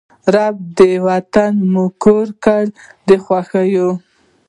ربه! 0.33 0.61
دا 0.77 0.89
وطن 1.07 1.53
مو 1.71 1.85
کور 2.03 2.27
کړې 2.43 2.67
د 3.07 3.09
خوښیو 3.23 3.89